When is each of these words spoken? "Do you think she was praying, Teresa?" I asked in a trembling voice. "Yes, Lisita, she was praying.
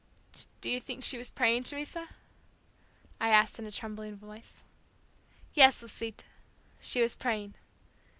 "Do 0.61 0.71
you 0.71 0.81
think 0.81 1.03
she 1.03 1.19
was 1.19 1.29
praying, 1.29 1.65
Teresa?" 1.65 2.09
I 3.19 3.29
asked 3.29 3.59
in 3.59 3.67
a 3.67 3.71
trembling 3.71 4.15
voice. 4.17 4.63
"Yes, 5.53 5.83
Lisita, 5.83 6.25
she 6.79 7.01
was 7.03 7.13
praying. 7.13 7.53